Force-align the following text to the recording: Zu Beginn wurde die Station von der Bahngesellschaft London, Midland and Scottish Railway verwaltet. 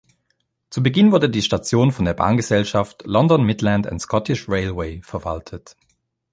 Zu 0.71 0.81
Beginn 0.81 1.11
wurde 1.11 1.29
die 1.29 1.43
Station 1.43 1.91
von 1.91 2.05
der 2.05 2.15
Bahngesellschaft 2.15 3.03
London, 3.05 3.43
Midland 3.43 3.85
and 3.85 4.01
Scottish 4.01 4.49
Railway 4.49 4.99
verwaltet. 5.03 5.75